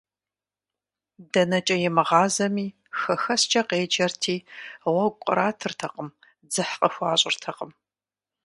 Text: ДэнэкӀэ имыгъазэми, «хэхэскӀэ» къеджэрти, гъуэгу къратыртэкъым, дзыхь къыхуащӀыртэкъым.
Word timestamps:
ДэнэкӀэ 1.31 1.75
имыгъазэми, 1.87 2.67
«хэхэскӀэ» 2.99 3.61
къеджэрти, 3.69 4.35
гъуэгу 4.83 5.17
къратыртэкъым, 5.25 6.09
дзыхь 6.47 6.75
къыхуащӀыртэкъым. 6.79 7.71